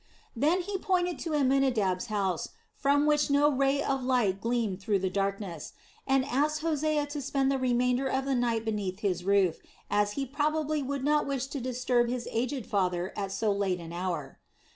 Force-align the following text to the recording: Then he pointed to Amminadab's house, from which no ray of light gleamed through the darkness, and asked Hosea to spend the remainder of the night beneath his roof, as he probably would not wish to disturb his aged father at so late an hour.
Then 0.35 0.61
he 0.61 0.79
pointed 0.79 1.19
to 1.19 1.35
Amminadab's 1.35 2.07
house, 2.07 2.49
from 2.73 3.05
which 3.05 3.29
no 3.29 3.51
ray 3.51 3.83
of 3.83 4.03
light 4.03 4.41
gleamed 4.41 4.79
through 4.81 4.97
the 4.97 5.11
darkness, 5.11 5.73
and 6.07 6.25
asked 6.25 6.61
Hosea 6.61 7.05
to 7.05 7.21
spend 7.21 7.51
the 7.51 7.59
remainder 7.59 8.07
of 8.07 8.25
the 8.25 8.33
night 8.33 8.65
beneath 8.65 9.01
his 9.01 9.23
roof, 9.23 9.59
as 9.91 10.13
he 10.13 10.25
probably 10.25 10.81
would 10.81 11.03
not 11.03 11.27
wish 11.27 11.45
to 11.53 11.61
disturb 11.61 12.09
his 12.09 12.27
aged 12.31 12.65
father 12.65 13.13
at 13.15 13.31
so 13.31 13.51
late 13.51 13.79
an 13.79 13.93
hour. 13.93 14.39